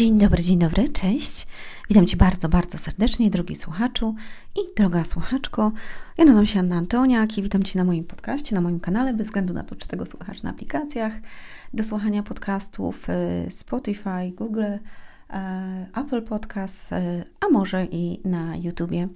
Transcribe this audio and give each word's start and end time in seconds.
Dzień 0.00 0.18
dobry, 0.18 0.42
dzień 0.42 0.58
dobry, 0.58 0.88
cześć. 0.88 1.46
Witam 1.88 2.06
Cię 2.06 2.16
bardzo, 2.16 2.48
bardzo 2.48 2.78
serdecznie, 2.78 3.30
drogi 3.30 3.56
słuchaczu 3.56 4.14
i 4.56 4.74
droga 4.76 5.04
słuchaczko. 5.04 5.72
Ja 6.18 6.24
nazywam 6.24 6.46
się 6.46 6.60
Anna 6.60 6.76
Antoniak 6.76 7.38
i 7.38 7.42
witam 7.42 7.62
Cię 7.62 7.78
na 7.78 7.84
moim 7.84 8.04
podcaście, 8.04 8.54
na 8.54 8.60
moim 8.60 8.80
kanale, 8.80 9.14
bez 9.14 9.26
względu 9.26 9.54
na 9.54 9.62
to, 9.62 9.76
czy 9.76 9.88
tego 9.88 10.06
słuchasz 10.06 10.42
na 10.42 10.50
aplikacjach 10.50 11.12
do 11.74 11.82
słuchania 11.82 12.22
podcastów 12.22 13.06
y, 13.10 13.50
Spotify, 13.50 14.32
Google, 14.36 14.62
y, 14.62 14.80
Apple 16.00 16.22
Podcast, 16.22 16.92
y, 16.92 16.96
a 17.40 17.48
może 17.48 17.84
i 17.84 18.20
na 18.24 18.56
YouTubie. 18.56 19.08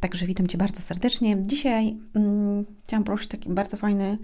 Także 0.00 0.26
witam 0.26 0.46
Cię 0.46 0.58
bardzo 0.58 0.82
serdecznie. 0.82 1.36
Dzisiaj 1.46 1.96
um, 2.14 2.64
chciałam 2.84 3.04
poruszyć 3.04 3.28
taki 3.28 3.48
bardzo 3.48 3.76
fajny 3.76 4.18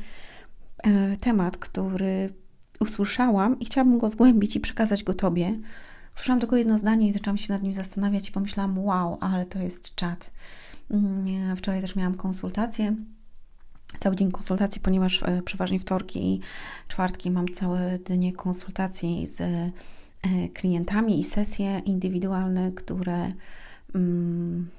temat, 1.20 1.58
który 1.58 2.32
usłyszałam 2.80 3.60
i 3.60 3.64
chciałabym 3.64 3.98
go 3.98 4.08
zgłębić 4.08 4.56
i 4.56 4.60
przekazać 4.60 5.04
go 5.04 5.14
Tobie 5.14 5.58
Słyszałam 6.16 6.40
tylko 6.40 6.56
jedno 6.56 6.78
zdanie 6.78 7.08
i 7.08 7.12
zaczęłam 7.12 7.38
się 7.38 7.52
nad 7.52 7.62
nim 7.62 7.72
zastanawiać 7.72 8.28
i 8.28 8.32
pomyślałam, 8.32 8.78
wow, 8.78 9.18
ale 9.20 9.46
to 9.46 9.58
jest 9.58 9.94
czat. 9.94 10.30
Mm, 10.90 11.56
wczoraj 11.56 11.80
też 11.80 11.96
miałam 11.96 12.14
konsultację, 12.14 12.96
cały 13.98 14.16
dzień 14.16 14.32
konsultacji, 14.32 14.80
ponieważ 14.80 15.22
e, 15.22 15.42
przeważnie 15.42 15.78
wtorki 15.78 16.34
i 16.34 16.40
czwartki 16.88 17.30
mam 17.30 17.48
całe 17.48 17.98
dnie 17.98 18.32
konsultacji 18.32 19.26
z 19.26 19.40
e, 19.40 19.70
klientami 20.54 21.20
i 21.20 21.24
sesje 21.24 21.78
indywidualne, 21.78 22.72
które, 22.72 23.32
mm, 23.94 24.70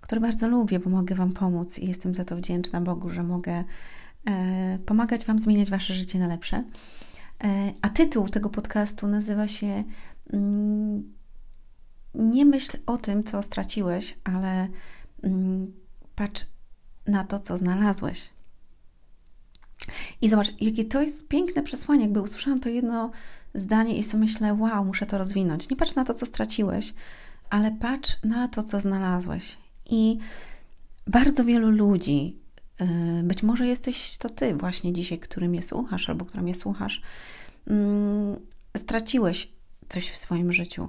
które 0.00 0.20
bardzo 0.20 0.48
lubię, 0.48 0.78
bo 0.78 0.90
mogę 0.90 1.14
Wam 1.14 1.32
pomóc 1.32 1.78
i 1.78 1.86
jestem 1.86 2.14
za 2.14 2.24
to 2.24 2.36
wdzięczna 2.36 2.80
Bogu, 2.80 3.10
że 3.10 3.22
mogę 3.22 3.64
e, 4.26 4.78
pomagać 4.86 5.24
Wam 5.24 5.38
zmieniać 5.38 5.70
Wasze 5.70 5.94
życie 5.94 6.18
na 6.18 6.26
lepsze. 6.26 6.64
A 7.82 7.88
tytuł 7.88 8.28
tego 8.28 8.50
podcastu 8.50 9.06
nazywa 9.06 9.48
się 9.48 9.84
nie 12.14 12.44
myśl 12.44 12.78
o 12.86 12.98
tym, 12.98 13.24
co 13.24 13.42
straciłeś, 13.42 14.18
ale 14.24 14.68
mm, 15.22 15.72
patrz 16.14 16.46
na 17.06 17.24
to, 17.24 17.38
co 17.38 17.56
znalazłeś. 17.56 18.30
I 20.20 20.28
zobacz, 20.28 20.48
jakie 20.60 20.84
to 20.84 21.02
jest 21.02 21.28
piękne 21.28 21.62
przesłanie. 21.62 22.02
Jakby 22.02 22.20
usłyszałam 22.20 22.60
to 22.60 22.68
jedno 22.68 23.10
zdanie 23.54 23.98
i 23.98 24.02
sobie 24.02 24.20
myślę, 24.20 24.54
wow, 24.54 24.84
muszę 24.84 25.06
to 25.06 25.18
rozwinąć. 25.18 25.70
Nie 25.70 25.76
patrz 25.76 25.94
na 25.94 26.04
to, 26.04 26.14
co 26.14 26.26
straciłeś, 26.26 26.94
ale 27.50 27.70
patrz 27.70 28.16
na 28.24 28.48
to, 28.48 28.62
co 28.62 28.80
znalazłeś. 28.80 29.58
I 29.90 30.18
bardzo 31.06 31.44
wielu 31.44 31.70
ludzi, 31.70 32.36
y, 32.80 33.22
być 33.22 33.42
może 33.42 33.66
jesteś 33.66 34.16
to 34.16 34.28
ty 34.28 34.54
właśnie 34.54 34.92
dzisiaj, 34.92 35.18
który 35.18 35.48
mnie 35.48 35.62
słuchasz 35.62 36.08
albo 36.08 36.24
która 36.24 36.42
mnie 36.42 36.54
słuchasz, 36.54 37.02
mm, 37.66 38.36
straciłeś 38.76 39.55
coś 39.88 40.10
w 40.10 40.16
swoim 40.16 40.52
życiu. 40.52 40.88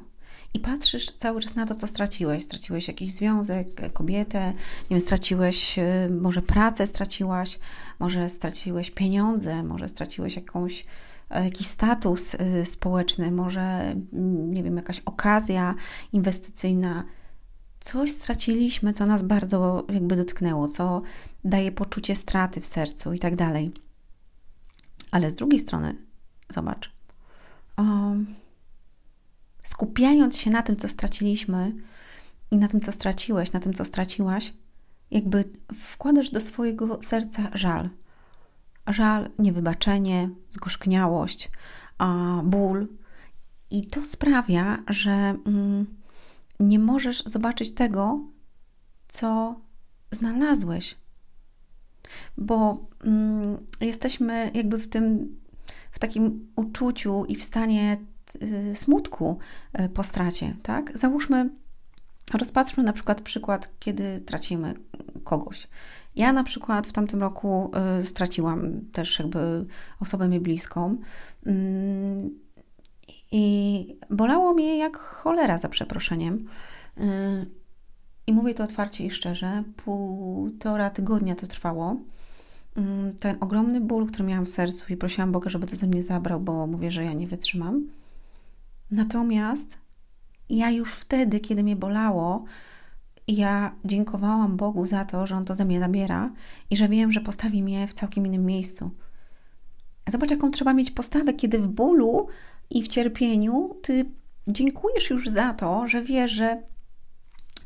I 0.53 0.59
patrzysz 0.59 1.05
cały 1.05 1.41
czas 1.41 1.55
na 1.55 1.65
to, 1.65 1.75
co 1.75 1.87
straciłeś. 1.87 2.43
Straciłeś 2.43 2.87
jakiś 2.87 3.13
związek, 3.13 3.93
kobietę, 3.93 4.53
nie 4.81 4.89
wiem, 4.89 5.01
straciłeś, 5.01 5.79
y, 5.79 6.09
może 6.21 6.41
pracę 6.41 6.87
straciłaś, 6.87 7.59
może 7.99 8.29
straciłeś 8.29 8.91
pieniądze, 8.91 9.63
może 9.63 9.89
straciłeś 9.89 10.35
jakąś, 10.35 10.85
e, 11.29 11.45
jakiś 11.45 11.67
status 11.67 12.33
y, 12.33 12.65
społeczny, 12.65 13.31
może, 13.31 13.61
mm, 13.61 14.53
nie 14.53 14.63
wiem, 14.63 14.77
jakaś 14.77 14.99
okazja 14.99 15.75
inwestycyjna. 16.13 17.03
Coś 17.79 18.11
straciliśmy, 18.11 18.93
co 18.93 19.05
nas 19.05 19.23
bardzo 19.23 19.85
jakby 19.89 20.15
dotknęło, 20.15 20.67
co 20.67 21.01
daje 21.43 21.71
poczucie 21.71 22.15
straty 22.15 22.61
w 22.61 22.65
sercu 22.65 23.13
i 23.13 23.19
tak 23.19 23.35
dalej. 23.35 23.71
Ale 25.11 25.31
z 25.31 25.35
drugiej 25.35 25.59
strony, 25.59 25.95
zobacz, 26.49 26.91
um, 27.77 28.35
skupiając 29.67 30.37
się 30.37 30.51
na 30.51 30.61
tym, 30.61 30.77
co 30.77 30.87
straciliśmy 30.87 31.75
i 32.51 32.57
na 32.57 32.67
tym, 32.67 32.81
co 32.81 32.91
straciłeś, 32.91 33.51
na 33.51 33.59
tym, 33.59 33.73
co 33.73 33.85
straciłaś, 33.85 34.53
jakby 35.11 35.43
wkładasz 35.75 36.29
do 36.29 36.41
swojego 36.41 36.99
serca 37.01 37.49
żal. 37.53 37.89
Żal, 38.87 39.29
niewybaczenie, 39.39 40.29
zgorzkniałość, 40.49 41.51
a 41.97 42.41
ból. 42.43 42.87
I 43.71 43.87
to 43.87 44.05
sprawia, 44.05 44.83
że 44.89 45.11
mm, 45.11 45.85
nie 46.59 46.79
możesz 46.79 47.23
zobaczyć 47.23 47.73
tego, 47.73 48.19
co 49.07 49.55
znalazłeś. 50.11 50.95
Bo 52.37 52.87
mm, 53.03 53.57
jesteśmy 53.81 54.51
jakby 54.53 54.77
w 54.77 54.89
tym, 54.89 55.37
w 55.91 55.99
takim 55.99 56.51
uczuciu 56.55 57.25
i 57.25 57.35
w 57.35 57.43
stanie 57.43 57.97
smutku 58.73 59.37
y, 59.79 59.89
po 59.89 60.03
stracie, 60.03 60.55
tak? 60.63 60.97
Załóżmy, 60.97 61.49
rozpatrzmy 62.33 62.83
na 62.83 62.93
przykład 62.93 63.21
przykład, 63.21 63.71
kiedy 63.79 64.19
tracimy 64.19 64.73
kogoś. 65.23 65.67
Ja 66.15 66.33
na 66.33 66.43
przykład 66.43 66.87
w 66.87 66.93
tamtym 66.93 67.19
roku 67.19 67.71
y, 67.99 68.05
straciłam 68.05 68.81
też 68.93 69.19
jakby 69.19 69.65
osobę 69.99 70.27
mi 70.27 70.39
bliską 70.39 70.97
mm, 71.45 72.29
i 73.31 73.97
bolało 74.09 74.53
mnie 74.53 74.77
jak 74.77 74.97
cholera 74.97 75.57
za 75.57 75.69
przeproszeniem. 75.69 76.47
I 78.27 78.33
mówię 78.33 78.53
to 78.53 78.63
otwarcie 78.63 79.05
i 79.05 79.11
szczerze, 79.11 79.63
półtora 79.75 80.89
tygodnia 80.89 81.35
to 81.35 81.47
trwało. 81.47 81.95
Mm, 82.77 83.15
ten 83.15 83.37
ogromny 83.39 83.81
ból, 83.81 84.07
który 84.07 84.23
miałam 84.23 84.45
w 84.45 84.49
sercu 84.49 84.93
i 84.93 84.97
prosiłam 84.97 85.31
Boga, 85.31 85.49
żeby 85.49 85.67
to 85.67 85.75
ze 85.75 85.87
mnie 85.87 86.03
zabrał, 86.03 86.39
bo 86.39 86.67
mówię, 86.67 86.91
że 86.91 87.03
ja 87.03 87.13
nie 87.13 87.27
wytrzymam. 87.27 87.87
Natomiast 88.91 89.77
ja 90.49 90.69
już 90.71 90.93
wtedy, 90.93 91.39
kiedy 91.39 91.63
mnie 91.63 91.75
bolało, 91.75 92.45
ja 93.27 93.75
dziękowałam 93.85 94.57
Bogu 94.57 94.85
za 94.85 95.05
to, 95.05 95.27
że 95.27 95.35
On 95.35 95.45
to 95.45 95.55
ze 95.55 95.65
mnie 95.65 95.79
zabiera 95.79 96.31
i 96.69 96.77
że 96.77 96.89
wiem, 96.89 97.11
że 97.11 97.21
postawi 97.21 97.63
mnie 97.63 97.87
w 97.87 97.93
całkiem 97.93 98.25
innym 98.25 98.45
miejscu. 98.45 98.91
Zobacz, 100.07 100.31
jaką 100.31 100.51
trzeba 100.51 100.73
mieć 100.73 100.91
postawę, 100.91 101.33
kiedy 101.33 101.59
w 101.59 101.67
bólu 101.67 102.27
i 102.69 102.83
w 102.83 102.87
cierpieniu 102.87 103.75
ty 103.81 104.05
dziękujesz 104.47 105.09
już 105.09 105.29
za 105.29 105.53
to, 105.53 105.87
że 105.87 106.01
wiesz, 106.01 106.31
że 106.31 106.63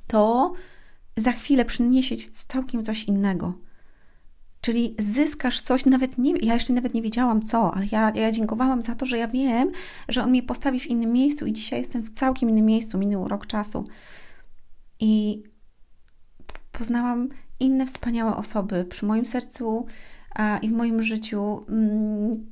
to 0.07 0.53
za 1.17 1.31
chwilę 1.31 1.65
przyniesie 1.65 2.17
ci 2.17 2.31
całkiem 2.31 2.83
coś 2.83 3.03
innego. 3.03 3.53
Czyli 4.61 4.95
zyskasz 4.99 5.61
coś, 5.61 5.85
nawet 5.85 6.17
nie, 6.17 6.33
ja 6.37 6.53
jeszcze 6.53 6.73
nawet 6.73 6.93
nie 6.93 7.01
wiedziałam 7.01 7.41
co, 7.41 7.73
ale 7.73 7.85
ja, 7.91 8.11
ja 8.15 8.31
dziękowałam 8.31 8.83
za 8.83 8.95
to, 8.95 9.05
że 9.05 9.17
ja 9.17 9.27
wiem, 9.27 9.71
że 10.09 10.23
on 10.23 10.29
mnie 10.29 10.43
postawi 10.43 10.79
w 10.79 10.87
innym 10.87 11.11
miejscu 11.11 11.45
i 11.45 11.53
dzisiaj 11.53 11.79
jestem 11.79 12.03
w 12.03 12.09
całkiem 12.09 12.49
innym 12.49 12.65
miejscu, 12.65 12.97
minął 12.97 13.27
rok 13.27 13.47
czasu. 13.47 13.87
I 14.99 15.43
poznałam 16.71 17.29
inne 17.59 17.85
wspaniałe 17.85 18.35
osoby 18.35 18.85
przy 18.85 19.05
moim 19.05 19.25
sercu 19.25 19.85
a, 20.35 20.57
i 20.57 20.69
w 20.69 20.71
moim 20.71 21.03
życiu. 21.03 21.65
Mm, 21.69 22.51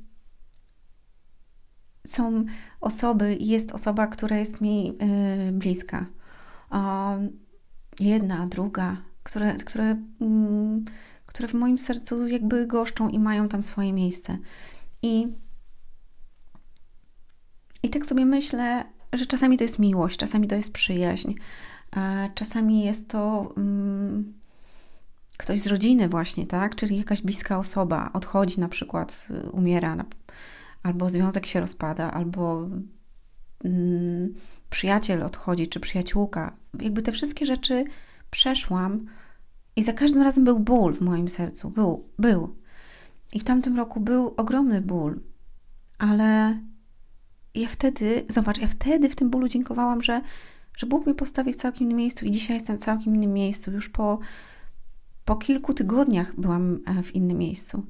są 2.06 2.44
osoby, 2.80 3.36
jest 3.40 3.72
osoba, 3.72 4.06
która 4.06 4.36
jest 4.36 4.60
mi 4.60 4.92
y, 5.48 5.52
bliska. 5.52 6.06
jedna, 8.00 8.46
druga, 8.46 8.96
które, 9.22 9.56
które 9.56 9.96
mm, 10.20 10.84
które 11.30 11.48
w 11.48 11.54
moim 11.54 11.78
sercu 11.78 12.26
jakby 12.26 12.66
goszczą 12.66 13.08
i 13.08 13.18
mają 13.18 13.48
tam 13.48 13.62
swoje 13.62 13.92
miejsce. 13.92 14.38
I, 15.02 15.28
i 17.82 17.90
tak 17.90 18.06
sobie 18.06 18.24
myślę, 18.24 18.84
że 19.12 19.26
czasami 19.26 19.56
to 19.56 19.64
jest 19.64 19.78
miłość, 19.78 20.16
czasami 20.16 20.48
to 20.48 20.54
jest 20.54 20.72
przyjaźń, 20.72 21.34
czasami 22.34 22.84
jest 22.84 23.08
to 23.08 23.52
um, 23.56 24.32
ktoś 25.36 25.60
z 25.60 25.66
rodziny, 25.66 26.08
właśnie, 26.08 26.46
tak? 26.46 26.76
Czyli 26.76 26.96
jakaś 26.96 27.22
bliska 27.22 27.58
osoba 27.58 28.10
odchodzi, 28.12 28.60
na 28.60 28.68
przykład 28.68 29.28
umiera, 29.52 30.04
albo 30.82 31.08
związek 31.08 31.46
się 31.46 31.60
rozpada, 31.60 32.10
albo 32.10 32.68
um, 33.64 34.34
przyjaciel 34.70 35.22
odchodzi, 35.22 35.68
czy 35.68 35.80
przyjaciółka. 35.80 36.56
Jakby 36.80 37.02
te 37.02 37.12
wszystkie 37.12 37.46
rzeczy 37.46 37.84
przeszłam 38.30 39.06
i 39.76 39.82
za 39.82 39.92
każdym 39.92 40.22
razem 40.22 40.44
był 40.44 40.58
ból 40.58 40.94
w 40.94 41.00
moim 41.00 41.28
sercu. 41.28 41.70
Był, 41.70 42.08
był. 42.18 42.56
I 43.32 43.40
w 43.40 43.44
tamtym 43.44 43.76
roku 43.76 44.00
był 44.00 44.34
ogromny 44.36 44.80
ból. 44.80 45.20
Ale 45.98 46.58
ja 47.54 47.68
wtedy, 47.68 48.24
zobacz, 48.28 48.58
ja 48.58 48.68
wtedy 48.68 49.08
w 49.08 49.16
tym 49.16 49.30
bólu 49.30 49.48
dziękowałam, 49.48 50.02
że, 50.02 50.20
że 50.76 50.86
Bóg 50.86 51.06
mnie 51.06 51.14
postawił 51.14 51.52
w 51.52 51.56
całkiem 51.56 51.84
innym 51.84 51.96
miejscu 51.96 52.24
i 52.24 52.30
dzisiaj 52.30 52.56
jestem 52.56 52.78
w 52.78 52.80
całkiem 52.80 53.14
innym 53.14 53.32
miejscu. 53.32 53.72
Już 53.72 53.88
po, 53.88 54.18
po 55.24 55.36
kilku 55.36 55.74
tygodniach 55.74 56.40
byłam 56.40 56.78
e, 56.86 57.02
w 57.02 57.14
innym 57.14 57.38
miejscu. 57.38 57.86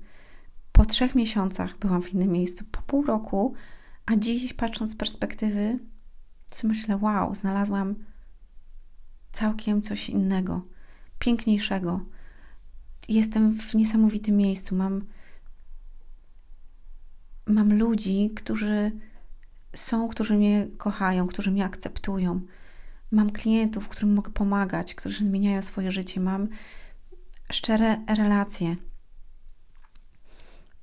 Po 0.72 0.84
trzech 0.84 1.14
miesiącach 1.14 1.78
byłam 1.78 2.02
w 2.02 2.14
innym 2.14 2.32
miejscu. 2.32 2.64
Po 2.72 2.82
pół 2.82 3.04
roku, 3.04 3.54
a 4.06 4.16
dziś 4.16 4.52
patrząc 4.52 4.90
z 4.90 4.96
perspektywy, 4.96 5.78
co 6.50 6.68
myślę, 6.68 6.96
wow, 6.96 7.34
znalazłam 7.34 7.94
całkiem 9.32 9.82
coś 9.82 10.10
innego 10.10 10.62
piękniejszego. 11.20 12.00
Jestem 13.08 13.58
w 13.58 13.74
niesamowitym 13.74 14.36
miejscu. 14.36 14.74
Mam, 14.74 15.04
mam 17.46 17.78
ludzi, 17.78 18.30
którzy 18.36 18.92
są, 19.76 20.08
którzy 20.08 20.34
mnie 20.34 20.66
kochają, 20.78 21.26
którzy 21.26 21.50
mnie 21.50 21.64
akceptują. 21.64 22.40
Mam 23.10 23.30
klientów, 23.30 23.88
którym 23.88 24.14
mogę 24.14 24.30
pomagać, 24.30 24.94
którzy 24.94 25.24
zmieniają 25.24 25.62
swoje 25.62 25.92
życie. 25.92 26.20
Mam 26.20 26.48
szczere 27.52 28.04
relacje. 28.06 28.76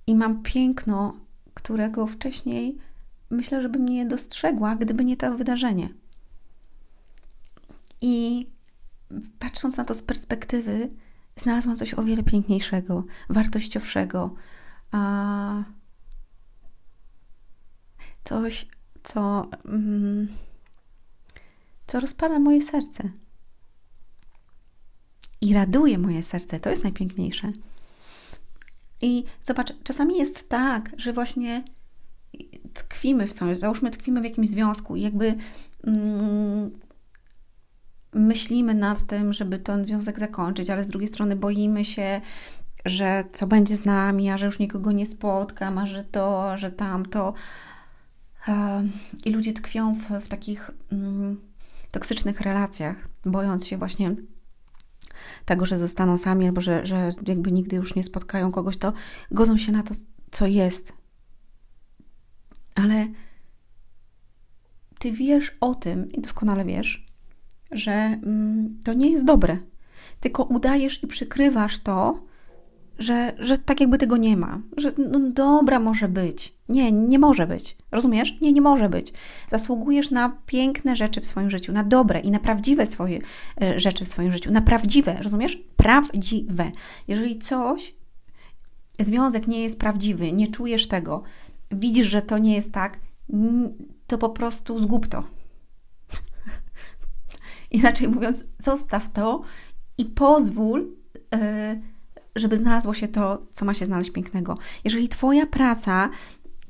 I 0.07 0.15
mam 0.15 0.43
piękno, 0.43 1.13
którego 1.53 2.07
wcześniej 2.07 2.77
myślę, 3.29 3.61
że 3.61 3.69
bym 3.69 3.85
nie 3.85 4.05
dostrzegła, 4.05 4.75
gdyby 4.75 5.05
nie 5.05 5.17
to 5.17 5.37
wydarzenie. 5.37 5.89
I 8.01 8.47
patrząc 9.39 9.77
na 9.77 9.83
to 9.83 9.93
z 9.93 10.03
perspektywy, 10.03 10.89
znalazłam 11.35 11.77
coś 11.77 11.93
o 11.93 12.03
wiele 12.03 12.23
piękniejszego, 12.23 13.03
wartościowszego, 13.29 14.35
a 14.91 15.63
coś, 18.23 18.67
co, 19.03 19.47
mm, 19.65 20.27
co 21.87 21.99
rozpala 21.99 22.39
moje 22.39 22.61
serce. 22.61 23.09
I 25.41 25.53
raduje 25.53 25.97
moje 25.97 26.23
serce. 26.23 26.59
To 26.59 26.69
jest 26.69 26.83
najpiękniejsze. 26.83 27.51
I 29.01 29.23
zobacz, 29.43 29.73
czasami 29.83 30.17
jest 30.17 30.49
tak, 30.49 30.91
że 30.97 31.13
właśnie 31.13 31.63
tkwimy 32.73 33.27
w 33.27 33.33
coś, 33.33 33.57
załóżmy 33.57 33.91
tkwimy 33.91 34.21
w 34.21 34.23
jakimś 34.23 34.49
związku 34.49 34.95
i 34.95 35.01
jakby 35.01 35.35
mm, 35.83 36.79
myślimy 38.13 38.75
nad 38.75 39.03
tym, 39.03 39.33
żeby 39.33 39.59
ten 39.59 39.85
związek 39.85 40.19
zakończyć, 40.19 40.69
ale 40.69 40.83
z 40.83 40.87
drugiej 40.87 41.07
strony 41.07 41.35
boimy 41.35 41.85
się, 41.85 42.21
że 42.85 43.23
co 43.33 43.47
będzie 43.47 43.77
z 43.77 43.85
nami, 43.85 44.29
a 44.29 44.37
że 44.37 44.45
już 44.45 44.59
nikogo 44.59 44.91
nie 44.91 45.05
spotkam, 45.05 45.77
a 45.77 45.85
że 45.85 46.03
to, 46.03 46.57
że 46.57 46.71
tamto. 46.71 47.33
I 49.25 49.31
ludzie 49.31 49.53
tkwią 49.53 49.95
w, 49.95 50.25
w 50.25 50.27
takich 50.27 50.71
mm, 50.91 51.41
toksycznych 51.91 52.41
relacjach, 52.41 53.07
bojąc 53.25 53.67
się 53.67 53.77
właśnie 53.77 54.15
tego, 55.45 55.65
że 55.65 55.77
zostaną 55.77 56.17
sami, 56.17 56.45
albo 56.45 56.61
że, 56.61 56.85
że 56.85 57.11
jakby 57.27 57.51
nigdy 57.51 57.75
już 57.75 57.95
nie 57.95 58.03
spotkają 58.03 58.51
kogoś, 58.51 58.77
to 58.77 58.93
godzą 59.31 59.57
się 59.57 59.71
na 59.71 59.83
to, 59.83 59.93
co 60.31 60.47
jest. 60.47 60.93
Ale 62.75 63.07
ty 64.99 65.11
wiesz 65.11 65.57
o 65.61 65.75
tym 65.75 66.07
i 66.07 66.21
doskonale 66.21 66.65
wiesz, 66.65 67.06
że 67.71 67.91
mm, 67.91 68.77
to 68.83 68.93
nie 68.93 69.11
jest 69.11 69.25
dobre. 69.25 69.57
Tylko 70.19 70.43
udajesz 70.43 71.03
i 71.03 71.07
przykrywasz 71.07 71.79
to, 71.79 72.19
że, 72.99 73.33
że 73.39 73.57
tak 73.57 73.81
jakby 73.81 73.97
tego 73.97 74.17
nie 74.17 74.37
ma. 74.37 74.61
Że 74.77 74.91
no 75.11 75.19
dobra, 75.19 75.79
może 75.79 76.07
być. 76.07 76.53
Nie, 76.69 76.91
nie 76.91 77.19
może 77.19 77.47
być. 77.47 77.77
Rozumiesz? 77.91 78.41
Nie, 78.41 78.53
nie 78.53 78.61
może 78.61 78.89
być. 78.89 79.13
Zasługujesz 79.51 80.11
na 80.11 80.37
piękne 80.45 80.95
rzeczy 80.95 81.21
w 81.21 81.25
swoim 81.25 81.49
życiu, 81.49 81.73
na 81.73 81.83
dobre 81.83 82.19
i 82.19 82.31
na 82.31 82.39
prawdziwe 82.39 82.85
swoje 82.85 83.19
e, 83.61 83.79
rzeczy 83.79 84.05
w 84.05 84.07
swoim 84.07 84.31
życiu. 84.31 84.51
Na 84.51 84.61
prawdziwe, 84.61 85.17
rozumiesz? 85.21 85.63
Prawdziwe. 85.75 86.71
Jeżeli 87.07 87.39
coś, 87.39 87.95
związek 88.99 89.47
nie 89.47 89.63
jest 89.63 89.79
prawdziwy, 89.79 90.31
nie 90.31 90.47
czujesz 90.47 90.87
tego, 90.87 91.23
widzisz, 91.71 92.07
że 92.07 92.21
to 92.21 92.37
nie 92.37 92.55
jest 92.55 92.73
tak, 92.73 92.99
to 94.07 94.17
po 94.17 94.29
prostu 94.29 94.79
zgub 94.79 95.07
to. 95.07 95.23
Inaczej 97.71 98.07
mówiąc, 98.07 98.45
zostaw 98.59 99.09
to 99.09 99.41
i 99.97 100.05
pozwól, 100.05 100.87
e, 101.35 101.81
żeby 102.35 102.57
znalazło 102.57 102.93
się 102.93 103.07
to, 103.07 103.37
co 103.51 103.65
ma 103.65 103.73
się 103.73 103.85
znaleźć 103.85 104.11
pięknego. 104.11 104.57
Jeżeli 104.83 105.09
Twoja 105.09 105.45
praca 105.45 106.09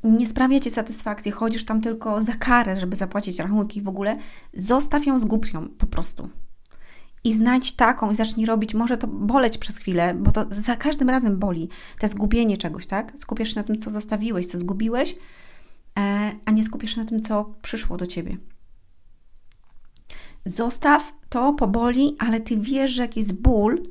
nie 0.04 0.28
sprawia 0.28 0.60
Ci 0.60 0.72
satysfakcji, 0.72 1.32
chodzisz 1.32 1.66
tam 1.66 1.82
tylko 1.82 2.24
za 2.24 2.34
karę, 2.34 2.80
żeby 2.80 2.96
zapłacić 2.96 3.40
rachunki 3.40 3.82
w 3.82 3.88
ogóle, 3.88 4.18
zostaw 4.54 5.06
ją, 5.06 5.20
zgub 5.20 5.54
ją 5.54 5.70
po 5.70 5.86
prostu. 5.86 6.30
I 7.24 7.34
znajdź 7.34 7.76
taką 7.76 8.12
i 8.12 8.16
zacznij 8.16 8.46
robić, 8.46 8.74
może 8.74 8.98
to 8.98 9.08
boleć 9.08 9.58
przez 9.58 9.78
chwilę, 9.78 10.14
bo 10.14 10.32
to 10.32 10.46
za 10.50 10.76
każdym 10.76 11.10
razem 11.10 11.40
boli, 11.40 11.70
to 12.00 12.08
zgubienie 12.08 12.58
czegoś, 12.58 12.88
tak? 12.88 13.14
Skupiasz 13.16 13.50
się 13.50 13.56
na 13.56 13.64
tym, 13.64 13.78
co 13.78 13.92
zostawiłeś, 13.92 14.48
co 14.48 14.60
zgubiłeś, 14.60 15.16
e, 16.00 16.32
a 16.46 16.52
nie 16.52 16.64
skupiasz 16.64 16.96
się 16.96 17.02
na 17.02 17.08
tym, 17.08 17.22
co 17.22 17.54
przyszło 17.62 17.98
do 17.98 18.08
Ciebie. 18.08 18.38
Zostaw 20.48 21.14
to, 21.30 21.54
poboli, 21.54 22.16
ale 22.20 22.40
Ty 22.40 22.58
wiesz, 22.58 22.92
że 22.92 23.02
jakiś 23.02 23.34
ból, 23.34 23.84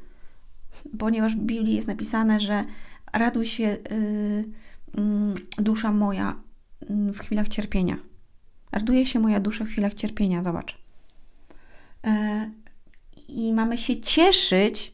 ponieważ 0.99 1.37
w 1.37 1.41
Biblii 1.41 1.75
jest 1.75 1.88
napisane, 1.88 2.41
że 2.41 2.64
raduj 3.12 3.47
się 3.47 3.62
yy, 3.62 3.79
yy, 4.94 5.35
dusza 5.58 5.93
moja 5.93 6.37
yy, 6.91 7.12
w 7.12 7.19
chwilach 7.19 7.49
cierpienia. 7.49 7.97
Raduje 8.73 9.06
się 9.06 9.19
moja 9.19 9.41
dusza 9.41 9.64
w 9.64 9.69
chwilach 9.69 9.94
cierpienia, 9.94 10.43
zobacz. 10.43 10.79
E, 12.05 12.50
I 13.29 13.52
mamy 13.52 13.79
się 13.79 14.00
cieszyć, 14.00 14.93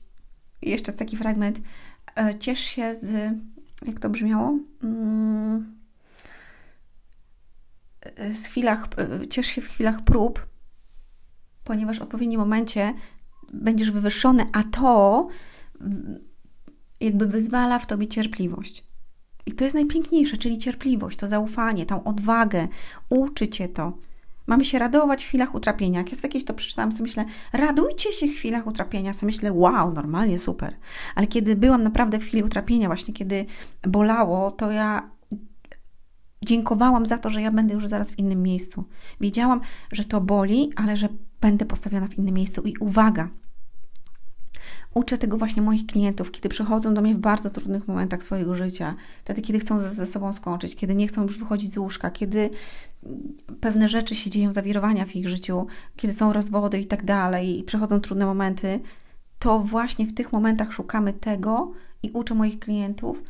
jeszcze 0.63 0.91
jest 0.93 0.99
taki 0.99 1.17
fragment, 1.17 1.61
e, 2.17 2.39
ciesz 2.39 2.61
się 2.61 2.95
z, 2.95 3.33
jak 3.87 4.01
to 4.01 4.11
brzmiało? 4.11 4.59
Mm, 4.83 5.77
z 8.35 8.47
chwilach, 8.47 8.89
ciesz 9.31 9.47
się 9.47 9.61
w 9.61 9.69
chwilach 9.69 10.05
prób, 10.05 10.47
ponieważ 11.65 11.99
w 11.99 12.03
odpowiednim 12.03 12.41
momencie 12.41 12.95
będziesz 13.53 13.91
wywyższony, 13.91 14.47
a 14.53 14.63
to 14.63 15.29
jakby 17.01 17.27
wyzwala 17.27 17.79
w 17.79 17.87
tobie 17.87 18.07
cierpliwość. 18.07 18.85
I 19.47 19.53
to 19.53 19.65
jest 19.65 19.75
najpiękniejsze, 19.75 20.37
czyli 20.37 20.59
cierpliwość, 20.59 21.19
to 21.19 21.29
zaufanie, 21.29 21.87
tą 21.87 22.05
odwagę, 22.05 22.69
uczy 23.09 23.49
cię 23.49 23.69
to. 23.69 23.99
Mamy 24.47 24.65
się 24.65 24.79
radować 24.79 25.25
w 25.25 25.29
chwilach 25.29 25.55
utrapienia. 25.55 25.99
Jak 25.99 26.11
jest 26.11 26.23
jakieś, 26.23 26.45
to 26.45 26.55
przeczytałam 26.55 26.93
sobie, 26.93 27.03
myślę, 27.03 27.25
radujcie 27.53 28.13
się 28.13 28.27
w 28.27 28.31
chwilach 28.31 28.67
utrapienia. 28.67 29.13
Sobie 29.13 29.33
myślę, 29.33 29.53
wow, 29.53 29.93
normalnie, 29.93 30.39
super. 30.39 30.77
Ale 31.15 31.27
kiedy 31.27 31.57
byłam 31.57 31.83
naprawdę 31.83 32.19
w 32.19 32.23
chwili 32.23 32.43
utrapienia, 32.43 32.89
właśnie 32.89 33.15
kiedy 33.15 33.47
bolało, 33.83 34.51
to 34.51 34.71
ja 34.71 35.11
dziękowałam 36.45 37.07
za 37.07 37.19
to, 37.19 37.31
że 37.31 37.43
ja 37.43 37.51
będę 37.51 37.75
już 37.75 37.89
zaraz 37.89 38.11
w 38.11 38.19
innym 38.19 38.43
miejscu. 38.43 38.85
Wiedziałam, 39.21 39.61
że 39.93 40.05
to 40.05 40.21
boli, 40.21 40.71
ale 40.77 40.97
że 40.97 41.09
będę 41.43 41.65
postawiona 41.65 42.09
w 42.09 42.19
innym 42.19 42.35
miejscu. 42.35 42.63
I 42.63 42.77
uwaga, 42.81 43.29
Uczę 44.95 45.19
tego 45.19 45.37
właśnie 45.37 45.63
moich 45.63 45.87
klientów, 45.87 46.31
kiedy 46.31 46.49
przychodzą 46.49 46.95
do 46.95 47.01
mnie 47.01 47.15
w 47.15 47.19
bardzo 47.19 47.51
trudnych 47.51 47.89
momentach 47.89 48.23
swojego 48.23 48.55
życia, 48.55 48.95
wtedy, 49.25 49.43
kiedy 49.43 49.59
chcą 49.59 49.81
ze, 49.81 49.91
ze 49.91 50.07
sobą 50.07 50.33
skończyć, 50.33 50.77
kiedy 50.77 50.95
nie 50.95 51.09
chcą 51.09 51.23
już 51.23 51.39
wychodzić 51.39 51.73
z 51.73 51.79
łóżka, 51.79 52.11
kiedy 52.11 52.51
pewne 53.61 53.89
rzeczy 53.89 54.15
się 54.15 54.31
dzieją, 54.31 54.53
zawirowania 54.53 55.07
w 55.07 55.17
ich 55.17 55.29
życiu, 55.29 55.67
kiedy 55.97 56.15
są 56.15 56.33
rozwody 56.33 56.81
i 56.81 56.87
tak 56.87 57.05
dalej, 57.05 57.59
i 57.61 57.65
przychodzą 57.65 58.01
trudne 58.01 58.27
momenty, 58.27 58.81
to 59.39 59.59
właśnie 59.59 60.07
w 60.07 60.15
tych 60.15 60.33
momentach 60.33 60.73
szukamy 60.73 61.13
tego 61.13 61.73
i 62.03 62.11
uczę 62.11 62.35
moich 62.35 62.59
klientów, 62.59 63.23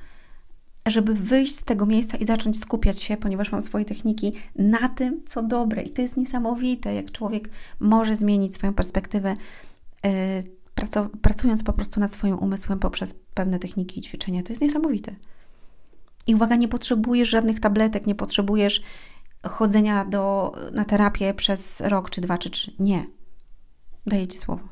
żeby 0.87 1.15
wyjść 1.15 1.57
z 1.57 1.65
tego 1.65 1.87
miejsca 1.87 2.17
i 2.17 2.27
zacząć 2.27 2.61
skupiać 2.61 3.03
się, 3.03 3.17
ponieważ 3.17 3.53
mam 3.53 3.63
swoje 3.63 3.85
techniki, 3.85 4.33
na 4.57 4.89
tym, 4.89 5.21
co 5.27 5.43
dobre. 5.43 5.83
I 5.83 5.91
to 5.91 6.03
jest 6.03 6.17
niesamowite, 6.17 6.95
jak 6.95 7.13
człowiek 7.13 7.51
może 7.81 8.17
zmienić 8.17 8.55
swoją 8.55 8.75
perspektywę. 8.75 9.37
Yy, 10.05 10.11
pracując 11.23 11.63
po 11.63 11.73
prostu 11.73 12.01
nad 12.01 12.13
swoim 12.13 12.39
umysłem 12.39 12.79
poprzez 12.79 13.21
pewne 13.35 13.59
techniki 13.59 14.01
i 14.01 14.03
ćwiczenia. 14.03 14.43
To 14.43 14.53
jest 14.53 14.63
niesamowite. 14.63 15.15
I 16.27 16.35
uwaga, 16.35 16.57
nie 16.57 16.69
potrzebujesz 16.69 17.29
żadnych 17.29 17.61
tabletek, 17.61 18.07
nie 18.07 18.15
potrzebujesz 18.15 18.83
chodzenia 19.47 20.05
do, 20.05 20.53
na 20.73 20.85
terapię 20.85 21.35
przez 21.35 21.81
rok, 21.81 22.11
czy 22.11 22.21
dwa, 22.21 22.39
czy 22.39 22.51
trzy. 22.51 22.73
Nie. 22.79 23.07
Daję 24.07 24.29
Ci 24.29 24.39
słowo. 24.39 24.72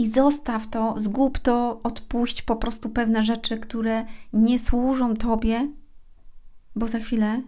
I 0.00 0.10
zostaw 0.10 0.66
to, 0.66 0.94
zgub 0.96 1.38
to, 1.38 1.80
odpuść 1.82 2.42
po 2.42 2.56
prostu 2.56 2.90
pewne 2.90 3.22
rzeczy, 3.22 3.58
które 3.58 4.06
nie 4.32 4.58
służą 4.58 5.16
Tobie, 5.16 5.72
bo 6.76 6.88
za 6.88 6.98
chwilę 6.98 7.42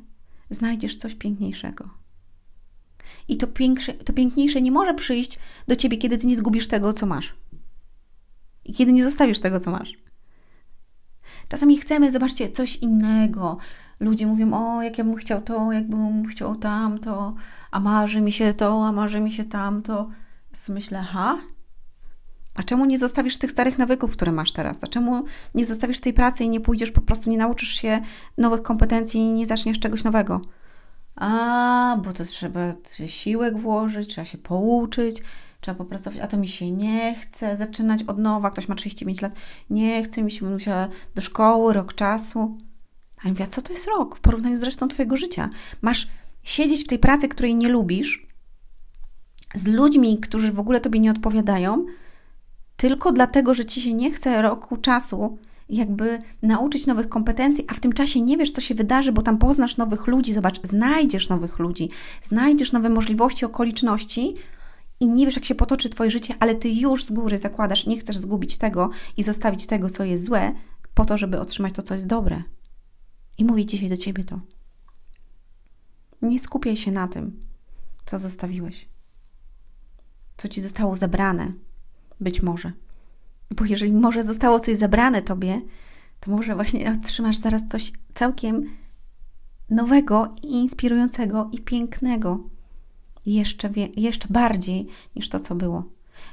znajdziesz 0.51 0.97
coś 0.97 1.15
piękniejszego. 1.15 1.89
I 3.29 3.37
to, 3.37 3.47
piększe, 3.47 3.93
to 3.93 4.13
piękniejsze 4.13 4.61
nie 4.61 4.73
może 4.73 4.95
przyjść 4.95 5.39
do 5.69 5.77
ciebie, 5.77 5.97
kiedy 5.97 6.19
ty 6.19 6.27
nie 6.27 6.37
zgubisz 6.37 6.69
tego, 6.69 6.93
co 6.93 7.07
masz. 7.07 7.35
I 8.65 8.75
kiedy 8.75 8.93
nie 8.93 9.05
zostawisz 9.05 9.41
tego, 9.41 9.61
co 9.61 9.71
masz. 9.71 9.93
Czasami 11.49 11.79
chcemy, 11.79 12.13
zobaczcie, 12.13 12.51
coś 12.51 12.77
innego. 12.77 13.57
Ludzie 14.01 14.27
mówią, 14.27 14.55
o, 14.55 14.83
jak 14.83 14.99
ja 14.99 15.05
bym 15.05 15.15
chciał 15.15 15.43
to, 15.43 15.73
jakbym 15.73 16.27
chciał 16.27 16.57
tamto, 16.57 17.35
a 17.71 17.81
marzy 17.81 18.21
mi 18.21 18.33
się 18.33 18.55
to, 18.55 18.87
a 18.87 18.93
marzy 18.93 19.21
mi 19.21 19.31
się 19.31 19.45
tamto. 19.45 20.11
Myślę, 20.69 21.03
ha? 21.03 21.39
A 22.55 22.63
czemu 22.63 22.85
nie 22.85 22.99
zostawisz 22.99 23.39
tych 23.39 23.51
starych 23.51 23.79
nawyków, 23.79 24.13
które 24.13 24.33
masz 24.33 24.53
teraz? 24.53 24.85
A 24.85 24.87
czemu 24.87 25.25
nie 25.55 25.65
zostawisz 25.65 26.01
tej 26.01 26.13
pracy 26.13 26.45
i 26.45 26.49
nie 26.49 26.61
pójdziesz 26.61 26.91
po 26.91 27.01
prostu, 27.01 27.31
nie 27.31 27.39
nauczysz 27.39 27.69
się 27.69 28.01
nowych 28.39 28.63
kompetencji 28.63 29.21
i 29.21 29.33
nie 29.33 29.47
zaczniesz 29.47 29.81
czegoś 29.81 30.05
nowego? 30.05 30.41
A, 31.17 31.99
bo 32.05 32.13
to 32.13 32.25
trzeba 32.25 32.61
siłek 33.07 33.59
włożyć, 33.59 34.09
trzeba 34.09 34.25
się 34.25 34.39
pouczyć, 34.39 35.23
trzeba 35.61 35.79
popracować, 35.79 36.21
a 36.21 36.27
to 36.27 36.37
mi 36.37 36.49
się 36.49 36.71
nie 36.71 37.15
chce 37.15 37.57
zaczynać 37.57 38.03
od 38.03 38.19
nowa. 38.19 38.51
Ktoś 38.51 38.69
ma 38.69 38.75
35 38.75 39.21
lat, 39.21 39.33
nie 39.71 40.05
chce 40.05 40.23
mi 40.23 40.33
się, 40.33 40.41
będę 40.41 40.55
musiała 40.55 40.89
do 41.15 41.23
szkoły, 41.23 41.73
rok 41.73 41.95
czasu. 41.95 42.59
A 43.19 43.29
ja 43.29 43.31
mówię, 43.31 43.47
co 43.47 43.63
to 43.63 43.73
jest 43.73 43.87
rok 43.87 44.17
w 44.17 44.21
porównaniu 44.21 44.59
z 44.59 44.63
resztą 44.63 44.89
Twojego 44.89 45.17
życia? 45.17 45.51
Masz 45.83 46.09
siedzieć 46.43 46.85
w 46.85 46.87
tej 46.87 46.99
pracy, 46.99 47.29
której 47.29 47.55
nie 47.55 47.69
lubisz, 47.69 48.27
z 49.55 49.67
ludźmi, 49.67 50.19
którzy 50.19 50.53
w 50.53 50.61
ogóle 50.61 50.81
Tobie 50.81 51.01
nie 51.01 51.11
odpowiadają, 51.11 51.87
tylko 52.83 53.13
dlatego, 53.13 53.55
że 53.55 53.65
Ci 53.65 53.81
się 53.81 53.95
nie 53.95 54.13
chce 54.13 54.43
roku 54.43 54.77
czasu 54.77 55.39
jakby 55.69 56.23
nauczyć 56.43 56.87
nowych 56.87 57.09
kompetencji, 57.09 57.65
a 57.69 57.75
w 57.75 57.81
tym 57.81 57.93
czasie 57.93 58.21
nie 58.21 58.37
wiesz, 58.37 58.51
co 58.51 58.61
się 58.61 58.75
wydarzy, 58.75 59.13
bo 59.13 59.23
tam 59.23 59.39
poznasz 59.39 59.77
nowych 59.77 60.07
ludzi, 60.07 60.35
zobacz, 60.35 60.61
znajdziesz 60.67 61.29
nowych 61.29 61.59
ludzi, 61.59 61.91
znajdziesz 62.23 62.73
nowe 62.73 62.89
możliwości, 62.89 63.45
okoliczności 63.45 64.35
i 65.01 65.09
nie 65.09 65.27
wiesz, 65.27 65.37
jak 65.37 65.45
się 65.45 65.55
potoczy 65.55 65.89
Twoje 65.89 66.11
życie, 66.11 66.35
ale 66.41 66.55
Ty 66.55 66.71
już 66.71 67.05
z 67.05 67.11
góry 67.11 67.39
zakładasz, 67.39 67.87
nie 67.87 67.99
chcesz 67.99 68.17
zgubić 68.17 68.59
tego 68.59 68.91
i 69.17 69.23
zostawić 69.23 69.67
tego, 69.67 69.91
co 69.91 70.05
jest 70.05 70.25
złe, 70.25 70.53
po 70.95 71.05
to, 71.05 71.19
żeby 71.19 71.41
otrzymać 71.41 71.75
to, 71.75 71.83
co 71.83 71.95
jest 71.95 72.07
dobre. 72.07 72.43
I 73.39 73.45
mówię 73.45 73.67
dzisiaj 73.67 73.89
do 73.89 73.97
Ciebie 73.97 74.25
to. 74.25 74.41
Nie 76.23 76.41
skupiaj 76.41 76.77
się 76.77 76.93
na 76.93 77.09
tym, 77.09 77.47
co 78.07 78.19
zostawiłeś, 78.19 78.89
co 80.37 80.49
Ci 80.49 80.61
zostało 80.61 80.97
zabrane, 80.97 81.53
być 82.21 82.43
może. 82.43 82.73
Bo 83.57 83.65
jeżeli 83.65 83.93
może 83.93 84.25
zostało 84.25 84.61
coś 84.61 84.77
zabrane 84.77 85.23
tobie, 85.23 85.61
to 86.21 86.31
może 86.31 86.55
właśnie 86.55 86.93
otrzymasz 86.93 87.37
zaraz 87.37 87.69
coś 87.69 87.93
całkiem 88.15 88.71
nowego 89.71 90.35
i 90.43 90.53
inspirującego 90.53 91.49
i 91.53 91.61
pięknego. 91.61 92.41
Jeszcze, 93.27 93.71
wie, 93.71 93.89
jeszcze 93.97 94.29
bardziej 94.31 94.87
niż 95.17 95.29
to, 95.29 95.41
co 95.41 95.55
było. 95.55 95.85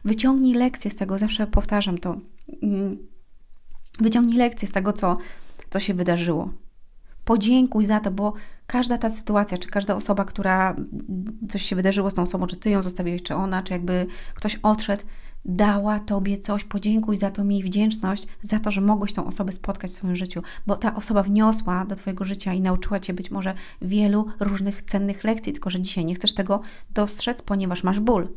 Wyciągnij 0.06 0.54
lekcję 0.54 0.92
z 0.92 0.96
tego, 0.96 1.18
zawsze 1.18 1.48
powtarzam 1.48 1.98
to. 1.98 2.18
Mm. 2.64 2.98
Wyciągnij 4.00 4.38
lekcję 4.38 4.68
z 4.68 4.72
tego, 4.72 4.94
co, 4.94 5.18
co 5.70 5.80
się 5.80 5.94
wydarzyło. 5.94 6.54
Podziękuj 7.26 7.86
za 7.86 8.00
to, 8.00 8.12
bo 8.12 8.34
każda 8.68 8.98
ta 8.98 9.10
sytuacja, 9.10 9.58
czy 9.58 9.68
każda 9.68 9.96
osoba, 9.96 10.26
która 10.26 10.76
coś 11.50 11.62
się 11.62 11.76
wydarzyło 11.76 12.12
z 12.12 12.14
tą 12.14 12.22
osobą, 12.22 12.48
czy 12.48 12.56
ty 12.56 12.70
ją 12.70 12.84
zostawiłeś, 12.84 13.24
czy 13.24 13.36
ona, 13.36 13.64
czy 13.64 13.74
jakby 13.74 14.08
ktoś 14.36 14.60
odszedł, 14.64 15.04
dała 15.46 16.00
Tobie 16.00 16.38
coś, 16.38 16.64
podziękuj 16.64 17.18
za 17.18 17.32
to, 17.32 17.44
miej 17.44 17.64
wdzięczność 17.64 18.28
za 18.42 18.60
to, 18.60 18.72
że 18.72 18.82
mogłeś 18.82 19.14
tą 19.14 19.28
osobę 19.28 19.52
spotkać 19.52 19.92
w 19.92 19.94
swoim 19.94 20.16
życiu, 20.16 20.42
bo 20.68 20.76
ta 20.76 20.96
osoba 20.96 21.24
wniosła 21.24 21.86
do 21.86 21.96
Twojego 21.96 22.26
życia 22.26 22.54
i 22.54 22.62
nauczyła 22.62 23.00
Cię 23.00 23.14
być 23.14 23.32
może 23.32 23.54
wielu 23.82 24.26
różnych 24.40 24.82
cennych 24.82 25.24
lekcji, 25.24 25.54
tylko 25.54 25.70
że 25.70 25.82
dzisiaj 25.82 26.06
nie 26.06 26.16
chcesz 26.16 26.34
tego 26.34 26.62
dostrzec, 26.94 27.42
ponieważ 27.42 27.84
masz 27.84 28.00
ból. 28.00 28.28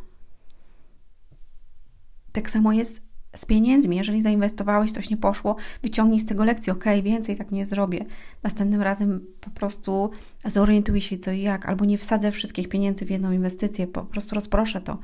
Tak 2.33 2.51
samo 2.51 2.73
jest 2.73 3.13
z 3.37 3.47
pieniędzmi. 3.47 3.97
Jeżeli 3.97 4.23
zainwestowałeś, 4.23 4.93
coś 4.93 5.11
nie 5.11 5.17
poszło, 5.17 5.57
wyciągnij 5.83 6.21
z 6.21 6.27
tego 6.27 6.45
lekcję. 6.45 6.73
Ok, 6.73 6.85
więcej 7.03 7.37
tak 7.37 7.51
nie 7.51 7.67
zrobię. 7.67 8.05
Następnym 8.43 8.83
razem 8.83 9.27
po 9.41 9.51
prostu 9.51 10.11
zorientuj 10.45 11.01
się 11.01 11.19
co 11.19 11.33
i 11.33 11.41
jak, 11.41 11.67
albo 11.67 11.85
nie 11.85 11.99
wsadzę 11.99 12.33
wszystkich 12.33 12.69
pieniędzy 12.69 13.05
w 13.05 13.11
jedną 13.11 13.33
inwestycję, 13.33 13.87
po 13.87 14.03
prostu 14.03 14.35
rozproszę 14.35 14.81
to. 14.81 14.99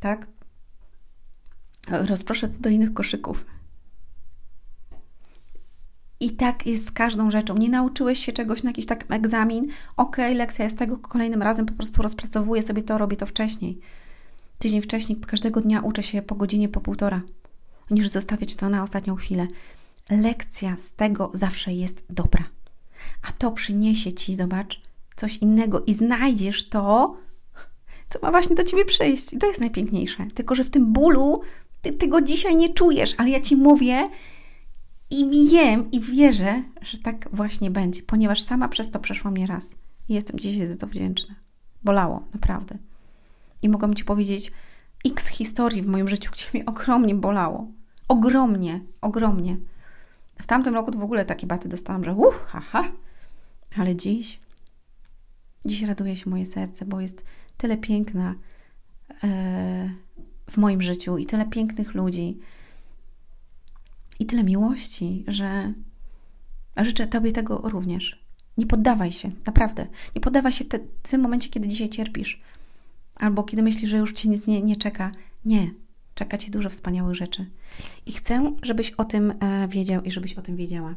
Tak? 0.00 0.26
Rozproszę 1.90 2.48
to 2.48 2.58
do 2.60 2.68
innych 2.68 2.94
koszyków. 2.94 3.44
I 6.20 6.30
tak 6.30 6.66
jest 6.66 6.86
z 6.86 6.90
każdą 6.90 7.30
rzeczą. 7.30 7.56
Nie 7.56 7.68
nauczyłeś 7.68 8.18
się 8.24 8.32
czegoś 8.32 8.62
na 8.62 8.70
jakiś 8.70 8.86
tak 8.86 9.04
egzamin, 9.12 9.68
ok, 9.96 10.16
lekcja 10.34 10.64
jest 10.64 10.78
tego, 10.78 10.98
kolejnym 10.98 11.42
razem 11.42 11.66
po 11.66 11.72
prostu 11.72 12.02
rozpracowuję 12.02 12.62
sobie 12.62 12.82
to, 12.82 12.98
robię 12.98 13.16
to 13.16 13.26
wcześniej. 13.26 13.80
Tydzień 14.58 14.82
wcześniej, 14.82 15.20
każdego 15.20 15.60
dnia 15.60 15.80
uczę 15.80 16.02
się 16.02 16.22
po 16.22 16.34
godzinie, 16.34 16.68
po 16.68 16.80
półtora, 16.80 17.22
niż 17.90 18.08
zostawiać 18.08 18.56
to 18.56 18.68
na 18.68 18.82
ostatnią 18.82 19.16
chwilę. 19.16 19.46
Lekcja 20.10 20.76
z 20.76 20.92
tego 20.92 21.30
zawsze 21.34 21.72
jest 21.72 22.04
dobra. 22.10 22.44
A 23.22 23.32
to 23.32 23.52
przyniesie 23.52 24.12
Ci, 24.12 24.36
zobacz, 24.36 24.82
coś 25.16 25.36
innego 25.36 25.84
i 25.86 25.94
znajdziesz 25.94 26.68
to, 26.68 27.16
co 28.10 28.18
ma 28.22 28.30
właśnie 28.30 28.56
do 28.56 28.64
Ciebie 28.64 28.84
przyjść. 28.84 29.32
I 29.32 29.38
to 29.38 29.46
jest 29.46 29.60
najpiękniejsze. 29.60 30.26
Tylko, 30.34 30.54
że 30.54 30.64
w 30.64 30.70
tym 30.70 30.92
bólu 30.92 31.40
ty 31.82 31.92
tego 31.92 32.20
dzisiaj 32.20 32.56
nie 32.56 32.74
czujesz, 32.74 33.14
ale 33.18 33.30
ja 33.30 33.40
ci 33.40 33.56
mówię 33.56 34.08
i 35.10 35.48
wiem 35.50 35.90
i 35.90 36.00
wierzę, 36.00 36.62
że 36.82 36.98
tak 36.98 37.28
właśnie 37.32 37.70
będzie, 37.70 38.02
ponieważ 38.02 38.42
sama 38.42 38.68
przez 38.68 38.90
to 38.90 38.98
przeszłam 38.98 39.36
nie 39.36 39.46
raz. 39.46 39.74
I 40.08 40.14
jestem 40.14 40.38
dzisiaj 40.38 40.66
za 40.66 40.76
to 40.76 40.86
wdzięczna. 40.86 41.34
Bolało, 41.84 42.22
naprawdę. 42.34 42.78
I 43.62 43.68
mogę 43.68 43.94
ci 43.94 44.04
powiedzieć 44.04 44.52
x 45.06 45.26
historii 45.26 45.82
w 45.82 45.86
moim 45.86 46.08
życiu, 46.08 46.30
gdzie 46.32 46.46
mnie 46.54 46.66
ogromnie 46.66 47.14
bolało. 47.14 47.66
Ogromnie, 48.08 48.80
ogromnie. 49.00 49.56
W 50.42 50.46
tamtym 50.46 50.74
roku 50.74 50.90
to 50.92 50.98
w 50.98 51.04
ogóle 51.04 51.24
takie 51.24 51.46
baty 51.46 51.68
dostałam, 51.68 52.04
że 52.04 52.14
uff, 52.14 52.44
haha. 52.46 52.92
Ale 53.76 53.96
dziś, 53.96 54.40
dziś 55.64 55.82
raduje 55.82 56.16
się 56.16 56.30
moje 56.30 56.46
serce, 56.46 56.86
bo 56.86 57.00
jest 57.00 57.24
tyle 57.56 57.76
piękna. 57.76 58.34
Ee, 59.24 59.90
w 60.50 60.56
moim 60.56 60.82
życiu 60.82 61.18
i 61.18 61.26
tyle 61.26 61.46
pięknych 61.46 61.94
ludzi 61.94 62.38
i 64.20 64.26
tyle 64.26 64.44
miłości, 64.44 65.24
że 65.28 65.72
życzę 66.76 67.06
Tobie 67.06 67.32
tego 67.32 67.60
również. 67.64 68.24
Nie 68.58 68.66
poddawaj 68.66 69.12
się, 69.12 69.30
naprawdę. 69.46 69.86
Nie 70.14 70.20
poddawaj 70.20 70.52
się 70.52 70.64
w, 70.64 70.68
te, 70.68 70.78
w 71.02 71.08
tym 71.10 71.20
momencie, 71.20 71.48
kiedy 71.48 71.68
dzisiaj 71.68 71.88
cierpisz, 71.88 72.40
albo 73.14 73.44
kiedy 73.44 73.62
myślisz, 73.62 73.90
że 73.90 73.96
już 73.96 74.12
Cię 74.12 74.28
nic 74.28 74.46
nie, 74.46 74.62
nie 74.62 74.76
czeka. 74.76 75.12
Nie, 75.44 75.70
czeka 76.14 76.38
Cię 76.38 76.50
dużo 76.50 76.70
wspaniałych 76.70 77.14
rzeczy. 77.14 77.46
I 78.06 78.12
chcę, 78.12 78.52
żebyś 78.62 78.90
o 78.90 79.04
tym 79.04 79.34
e, 79.40 79.68
wiedział 79.68 80.02
i 80.02 80.10
żebyś 80.10 80.34
o 80.34 80.42
tym 80.42 80.56
wiedziała. 80.56 80.94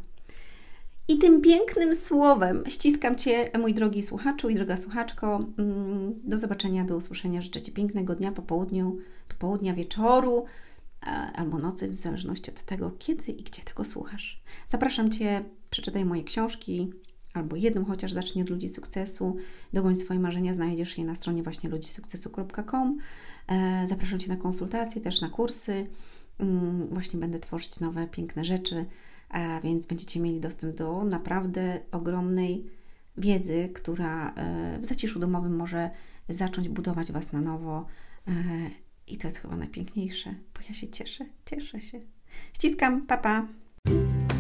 I 1.12 1.18
tym 1.18 1.42
pięknym 1.42 1.96
słowem 1.96 2.64
ściskam 2.68 3.16
Cię, 3.16 3.52
mój 3.60 3.74
drogi 3.74 4.04
słuchaczu 4.04 4.50
i 4.50 4.56
droga 4.56 4.78
słuchaczko. 4.78 5.46
Mm, 5.58 6.14
do 6.24 6.40
zobaczenia, 6.40 6.86
do 6.86 6.96
usłyszenia. 6.96 7.42
Życzę 7.42 7.62
Ci 7.62 7.72
pięknego 7.72 8.16
dnia, 8.16 8.32
popołudniu, 8.32 8.98
popołudnia, 9.28 9.74
wieczoru 9.74 10.46
e, 11.04 11.08
albo 11.36 11.58
nocy, 11.58 11.90
w 11.90 11.96
zależności 11.96 12.52
od 12.52 12.62
tego, 12.62 12.92
kiedy 13.00 13.32
i 13.32 13.44
gdzie 13.44 13.62
tego 13.64 13.84
słuchasz. 13.84 14.44
Zapraszam 14.68 15.12
Cię, 15.12 15.44
przeczytaj 15.70 16.06
moje 16.06 16.24
książki, 16.24 16.94
albo 17.34 17.56
jedną 17.56 17.86
chociaż 17.86 18.14
zacznij 18.14 18.44
od 18.44 18.50
Ludzi 18.50 18.70
Sukcesu. 18.70 19.36
Dogoń 19.74 19.96
swoje 19.96 20.20
marzenia, 20.20 20.54
znajdziesz 20.54 20.98
je 20.98 21.06
na 21.06 21.16
stronie 21.16 21.44
właśnie 21.44 21.70
ludzisukcesu.com. 21.70 22.98
E, 23.48 23.86
zapraszam 23.88 24.20
Cię 24.20 24.30
na 24.30 24.38
konsultacje, 24.38 25.02
też 25.02 25.22
na 25.22 25.30
kursy. 25.30 25.88
Mm, 26.40 26.88
właśnie 26.88 27.20
będę 27.20 27.40
tworzyć 27.40 27.80
nowe, 27.80 28.08
piękne 28.08 28.46
rzeczy 28.46 28.86
więc 29.64 29.86
będziecie 29.86 30.20
mieli 30.20 30.40
dostęp 30.40 30.76
do 30.76 31.04
naprawdę 31.04 31.80
ogromnej 31.92 32.66
wiedzy, 33.18 33.70
która 33.74 34.34
e, 34.34 34.80
w 34.80 34.86
zaciszu 34.86 35.20
domowym 35.20 35.56
może 35.56 35.90
zacząć 36.30 36.70
budować 36.70 37.12
Was 37.12 37.34
na 37.34 37.42
nowo. 37.42 37.86
E, 38.28 38.32
I 39.08 39.18
to 39.18 39.28
jest 39.28 39.38
chyba 39.38 39.56
najpiękniejsze, 39.56 40.36
bo 40.54 40.62
ja 40.68 40.74
się 40.74 40.88
cieszę, 40.88 41.26
cieszę 41.46 41.82
się. 41.82 42.00
Ściskam, 42.54 43.02
papa. 43.08 43.48
Pa. 43.84 44.31